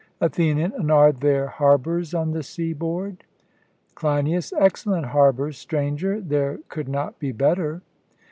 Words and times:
ATHENIAN: 0.19 0.73
And 0.79 0.91
are 0.91 1.11
there 1.11 1.45
harbours 1.45 2.15
on 2.15 2.31
the 2.31 2.41
seaboard? 2.41 3.23
CLEINIAS: 3.93 4.51
Excellent 4.57 5.05
harbours, 5.05 5.59
Stranger; 5.59 6.19
there 6.19 6.57
could 6.69 6.89
not 6.89 7.19
be 7.19 7.31
better. 7.31 7.83